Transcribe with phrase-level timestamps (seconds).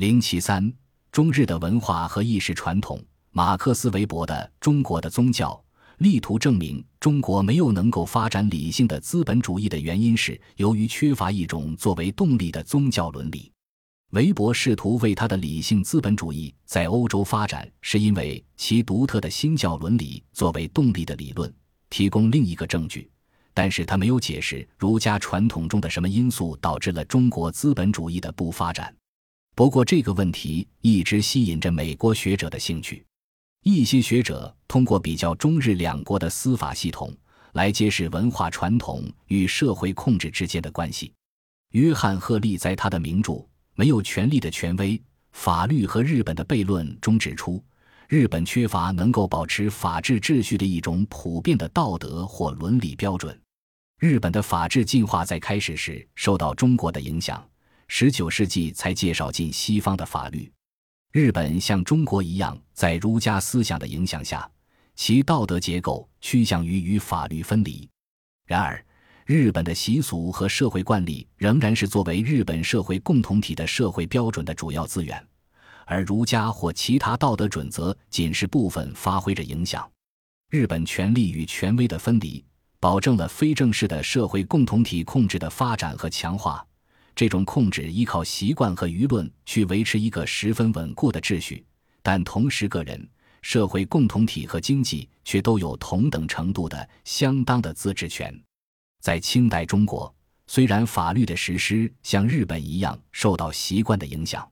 [0.00, 0.72] 零七三，
[1.12, 2.98] 中日的文化和意识传统。
[3.32, 5.52] 马克思韦伯的《中国的宗教》
[6.02, 13.52] 力图证明，中国没有能够发展理性的资本主义的原因是由于缺乏一种作为动力的宗教伦理。
[14.12, 21.54] 韦伯试图为他的理性资本主义在欧洲发展，是因为其独特的新教伦理作为动力的理论
[21.90, 23.10] 提供另一个证据，
[23.52, 28.96] 但是他没有解释儒家传统中的什么因素导致了中国资本主义的不发展。
[29.60, 33.04] 不过，这个问题一直吸引着美国学者的兴趣。
[33.62, 37.14] 一些学者通过比较中日两国的司法系统
[37.52, 41.12] 来揭示文化传统与社会控制之间的关系。
[41.72, 43.32] 约翰·赫利在他的名著
[43.74, 44.98] 《没有权力的权威：
[45.32, 47.62] 法律和日本的悖论》中指出，
[48.08, 53.38] 日本缺乏能够保持法治秩序的一种普遍的道德或伦理标准。
[53.98, 57.46] 日本的法治进化在开始时受到中国的影响
[57.90, 60.50] ，19世纪才介绍进西方的法律。
[61.12, 64.48] 日本像中国一样，在儒家思想的影响下，
[64.94, 67.88] 其道德结构趋向于与法律分离。
[68.46, 68.82] 然而，
[69.26, 75.24] 日本的习俗和社会惯例仍然是作为日本社会共同体的社会标准的主要资源，
[75.84, 79.90] 而儒家或其他道德准则仅是部分发挥着影响。
[80.48, 82.44] 日本权力与权威的分离，
[82.78, 86.64] 保证了非正式的社会共同体控制的发展和强化。
[87.14, 91.64] 这种控制依靠习惯和舆论去维持一个十分稳固的秩序，
[92.02, 93.08] 但同时，个人、
[93.42, 98.34] 社会共同体和经济却都有同等程度的相当的自治权。
[99.00, 100.14] 在清代中国，
[100.46, 104.50] 虽然法律的实施像日本一样受到习惯的影响，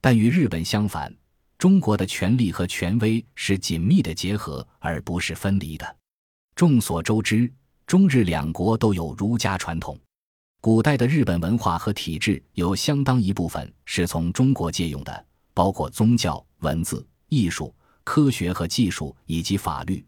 [0.00, 1.14] 但与日本相反，
[1.58, 5.96] 中国的权力和权威是紧密的结合，而不是分离的。
[6.54, 7.52] 众所周知，
[7.86, 9.98] 中日两国都有儒家传统。
[10.60, 20.04] 古代的日本文化和体制有相当一部分是从中国借用的，包括宗教、文字、艺术、科学和技术以及法律。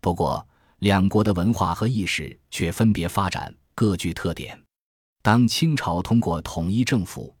[0.00, 0.44] 不过，
[0.80, 4.60] 两国的文化和意识却分别发展，各具特点。
[5.22, 7.32] 当清朝通过统一政府、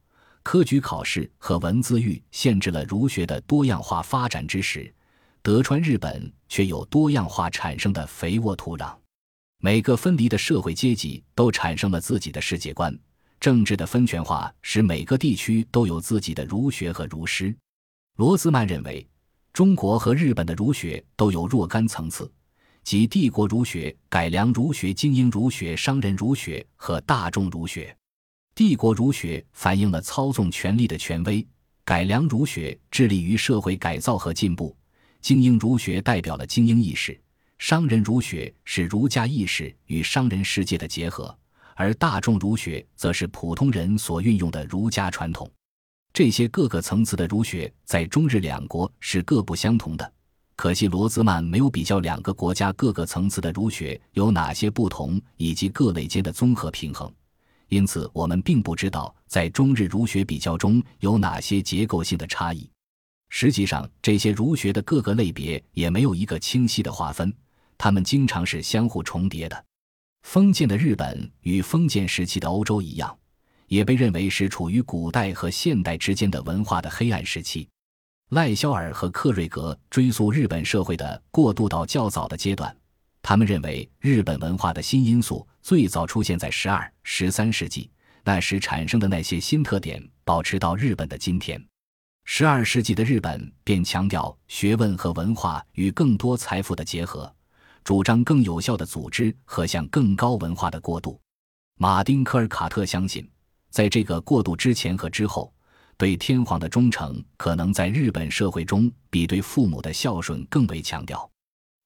[0.44, 4.94] 科举考试和文字狱限制了儒学的多样化发展之时，
[5.42, 8.94] 德川日本却有多样化产生的肥沃土壤。
[9.64, 12.94] 每个分离的社会阶级都产生了自己的世界观，
[13.40, 17.56] 政治的分权化使每个地区都有自己的儒学和儒师。
[18.16, 19.08] 罗兹曼认为，
[19.54, 22.30] 中国和日本的儒学都有若干层次，
[22.82, 27.96] 即帝国儒学、改良儒学、精英儒学、商人儒学和大众儒学。
[28.54, 31.48] 帝国儒学反映了操纵权力的权威，
[31.86, 34.76] 改良儒学致力于社会改造和进步，
[35.22, 37.18] 精英儒学代表了精英意识。
[37.66, 41.34] 商人儒学是儒家意识与商人世界的结合，
[41.74, 45.50] 而大众儒学则是普通人所运用的儒家传统。
[46.12, 50.12] 这些各个层次的儒学在中日两国是各不相同的。
[50.56, 57.10] 可惜罗兹曼没有比较两个国家各个层次的儒学有哪些不同，以及各类间的综合平衡，
[57.68, 62.68] 因此我们并不知道在中日儒学比较中有哪些结构性的差异。
[63.30, 67.34] 实际上，这些儒学的各个类别也没有一个清晰的划分。
[67.84, 69.64] 它们经常是相互重叠的。
[70.22, 73.14] 封建的日本与封建时期的欧洲一样，
[73.66, 77.68] 也被认为是处于古代和现代之间的文化的黑暗时期。
[78.30, 82.74] 赖肖尔和克瑞格追溯日本社会的过渡到较早的阶段，
[83.20, 87.90] 他们认为日本文化的新因素最早出现在十二、十三世纪，
[88.24, 91.62] 那时产生的那些新特点保持到日本的今天。
[92.24, 97.30] 十二世纪的日本便强调学问和文化与更多财富的结合。
[97.84, 101.20] 主张更有效的组织和向更高文化的过渡。
[101.76, 103.28] 马丁·科尔卡特相信，
[103.70, 105.52] 在这个过渡之前和之后，
[105.98, 111.30] 对天皇的忠诚可能在日本社会中比对父母的孝顺更为强调。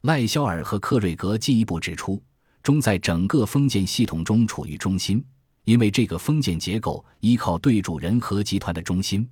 [0.02, 2.22] 赖肖尔和克瑞格进一步指出，
[2.62, 5.24] 忠在整个封建系统中处于中心，
[5.64, 9.28] 因为这个封建结构依靠对主人和集团的中心。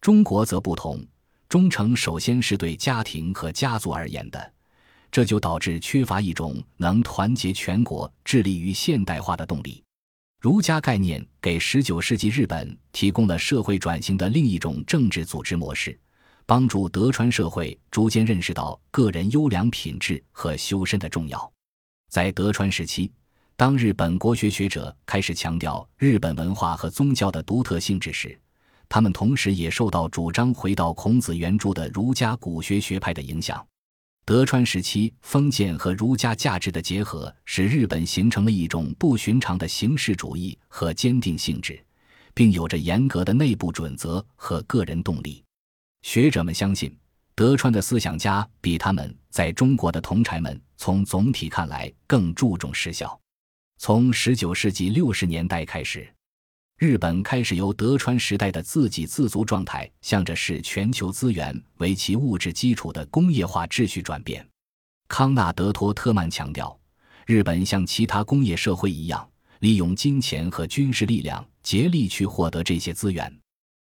[0.00, 1.06] 中国则不同，
[1.48, 4.52] 忠诚首先是对家庭和家族而言的。
[5.10, 9.82] 这就导致缺乏一种能团结全国、致力于现代化的动力。
[10.40, 15.98] 儒家概念给19世纪日本提供了社会转型的另一种政治组织模式，
[16.46, 21.52] 帮助德川社会逐渐认识到个人优良品质和修身的重要。
[22.08, 23.12] 在德川时期，
[23.54, 28.40] 当日本国学学者开始强调日本文化和宗教的独特性质时，
[28.88, 33.62] 他们同时也受到主张回到孔子原著的儒家古学学派的影响。
[34.30, 41.84] 德川时期，封建和儒家价值的结合，使日本形成了一种不寻常的形式主义和坚定性质，
[42.32, 45.42] 并有着严格的内部准则和个人动力。
[46.02, 46.96] 学者们相信，
[47.34, 53.20] 德川的思想家比他们在中国的同柴们从总体看来更注重实效。
[53.78, 56.08] 从十九世纪六十年代开始，
[56.80, 64.48] 日本开始由德川时代的自给自足状态，向着视全球资源为其物质基础的工业化秩序转变。
[65.06, 66.74] 康纳德·托特曼强调，
[67.26, 69.28] 日本像其他工业社会一样，
[69.58, 73.30] 利用金钱和军事力量竭力去获得这些资源。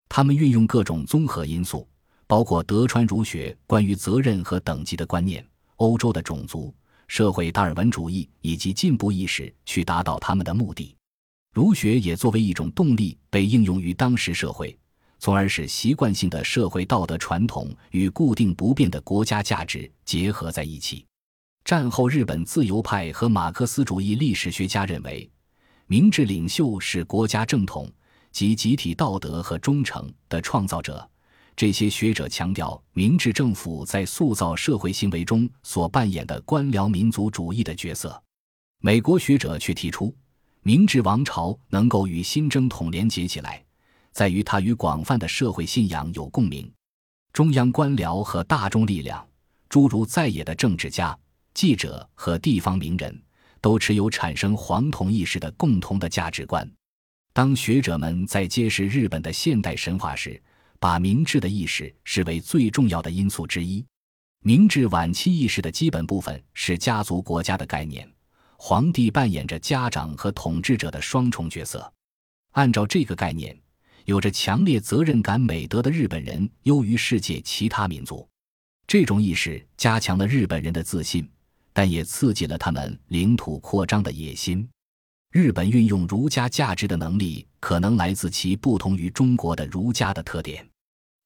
[0.09, 1.87] 他们运用各种综合因素，
[2.27, 5.41] 包括德川儒学关于责任和等级的观念、
[5.77, 6.75] 欧洲的种族。
[7.07, 10.93] 社会达尔文主义以及进步意识去达到他们的目的，
[11.53, 14.77] 儒学也作为一种动力被应用于当时社会，
[15.19, 21.05] 从而使习惯性的社会道德传统与固定不变的国家价值结合在一起。
[21.65, 25.29] 战后日本自由派和马克思主义历史学家认为，
[25.87, 27.91] 明治领袖是国家正统
[28.31, 31.07] 及集体道德和忠诚的创造者。
[31.53, 38.19] 这些学者强调明治政府在塑造社会行为中所扮演的官僚民族主义的角色。
[38.79, 40.15] 美国学者却提出，
[40.63, 43.63] 明治王朝能够与新征统连结起来，
[44.11, 46.71] 在于它与广泛的社会信仰有共鸣。
[47.33, 49.27] 中央官僚和大众力量，
[49.67, 51.17] 诸如在野的政治家、
[51.55, 53.19] 记者和地方名人，
[53.59, 56.71] 都持有产生黄铜意识的共同的价值观。
[57.33, 60.39] 当学者们在揭示日本的现代神话时，
[60.79, 63.83] 把明治的意识视为最重要的因素之一。
[64.43, 68.07] 明治晚期意识的基本部分是家族国家的概念，
[68.63, 71.91] 皇帝扮演着家长和统治者的双重角色。
[72.51, 73.59] 按照这个概念，
[74.05, 78.25] 有着强烈责任感美德的日本人优于世界其他民族。
[78.85, 81.27] 这种意识加强了日本人的自信，
[81.73, 84.69] 但也刺激了他们领土扩张的野心。
[85.31, 90.63] 日本运用儒家价值的能力，可能来自其不同于中国的儒家的特点。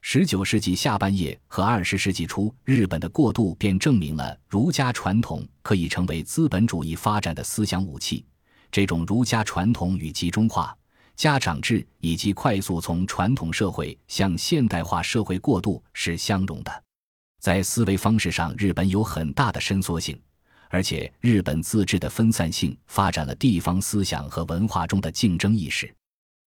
[0.08, 8.24] 十九世纪下半叶和二十世纪初，日本的过渡便证明了儒家传统可以成为资本主义发展的思想武器。
[8.72, 10.78] 这种儒家传统与集中化、
[11.16, 16.84] 家长制以及快速从传统社会向现代化社会过渡是相容的。
[17.42, 20.16] 在思维方式上，日本有很大的伸缩性，
[20.70, 25.92] 而且日本自治的分散性发展了地方思想和文化中的竞争意识。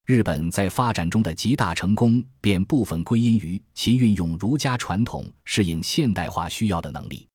[0.09, 7.29] 日本在发展中的极大成功，便部分归因于其运用儒家传统适应现代化需要的能力。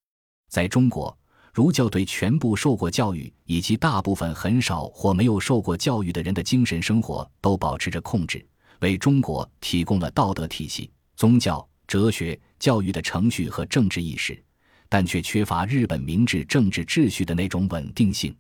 [0.50, 1.16] 在中国，
[1.54, 8.44] 儒教对全部受过教育以及大部分很少或没有受过教育的人的精神生活都保持着控制，
[8.80, 14.44] 为中国提供了道德体系、宗教、哲学、教育的程序和政治意识，
[14.90, 18.36] 但却缺乏日本明治政治秩序的那种稳定性。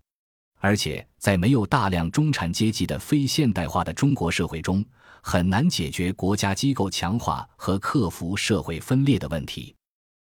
[0.65, 4.81] 而且，在没有大量中产阶级的非现代化的中国社会中，
[5.21, 9.75] 很难解决国家机构强化和克服社会分裂的问题。